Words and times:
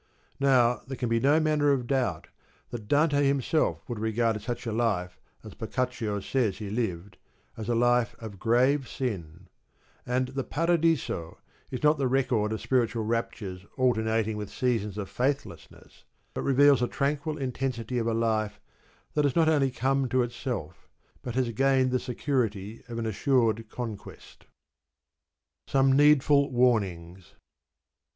Now 0.39 0.81
there 0.87 0.97
can 0.97 1.09
be 1.09 1.19
no 1.19 1.39
manner 1.39 1.71
of 1.71 1.85
doubt 1.85 2.25
that 2.71 2.87
Dante 2.87 3.23
himself 3.23 3.83
would 3.87 3.99
have 3.99 4.01
regarded 4.01 4.41
such 4.41 4.65
a 4.65 4.71
life 4.71 5.19
as 5.43 5.53
Boccaccio 5.53 6.21
says 6.21 6.57
he 6.57 6.71
lived, 6.71 7.19
as 7.55 7.69
a 7.69 7.75
life 7.75 8.15
of 8.17 8.39
grave 8.39 8.89
sin; 8.89 9.47
and 10.03 10.29
the 10.29 10.43
Paradiso 10.43 11.37
is 11.69 11.83
not 11.83 11.99
the 11.99 12.07
record 12.07 12.51
of 12.51 12.61
spiritual 12.61 13.03
raptures 13.03 13.63
alternating 13.77 14.37
with 14.37 14.49
seasons 14.49 14.97
of 14.97 15.07
faithlessness, 15.07 16.03
but 16.33 16.41
reveals 16.41 16.79
the 16.79 16.87
tranquil 16.87 17.35
inten 17.35 17.71
sity 17.71 18.01
of 18.01 18.07
a 18.07 18.13
life 18.15 18.59
that 19.13 19.23
has 19.23 19.35
not 19.35 19.49
only 19.49 19.69
come 19.69 20.09
to 20.09 20.23
itself, 20.23 20.87
but 21.21 21.35
has 21.35 21.51
gained 21.51 21.91
the 21.91 21.99
security 21.99 22.81
of 22.89 22.97
an 22.97 23.05
assured 23.05 23.69
conquest. 23.69 24.47
Some 25.67 25.95
needful 25.95 26.51
Warnings. 26.51 27.35